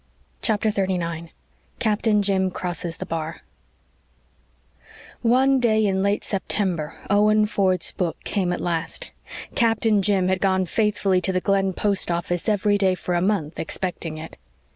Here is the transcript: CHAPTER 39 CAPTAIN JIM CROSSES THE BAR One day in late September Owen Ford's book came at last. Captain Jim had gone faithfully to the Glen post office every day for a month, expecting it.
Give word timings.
CHAPTER 0.41 0.71
39 0.71 1.29
CAPTAIN 1.77 2.23
JIM 2.23 2.49
CROSSES 2.49 2.97
THE 2.97 3.05
BAR 3.05 3.41
One 5.21 5.59
day 5.59 5.85
in 5.85 6.01
late 6.01 6.23
September 6.23 6.99
Owen 7.11 7.45
Ford's 7.45 7.91
book 7.91 8.17
came 8.23 8.51
at 8.51 8.59
last. 8.61 9.11
Captain 9.53 10.01
Jim 10.01 10.27
had 10.27 10.41
gone 10.41 10.65
faithfully 10.65 11.21
to 11.21 11.31
the 11.31 11.39
Glen 11.39 11.73
post 11.73 12.09
office 12.09 12.49
every 12.49 12.79
day 12.79 12.95
for 12.95 13.13
a 13.13 13.21
month, 13.21 13.59
expecting 13.59 14.17
it. 14.17 14.37